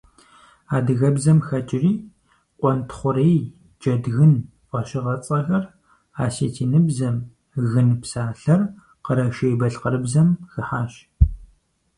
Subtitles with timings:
[0.75, 1.91] Адыгэбзэм хэкӀри
[2.59, 3.39] «къуэнтхъурей»,
[3.79, 4.33] «джэдгын»
[4.69, 5.63] фӀэщыгъэцӀэхэр
[6.23, 7.15] асэтиныбзэм,
[7.71, 8.61] «гын» псалъэр
[9.05, 10.93] къэрэшей-балъкъэрыбзэм хыхьащ.